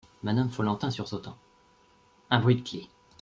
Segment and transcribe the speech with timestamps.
[0.23, 1.37] Madame Follentin, sursautant.—
[2.31, 2.87] Un bruit de clef.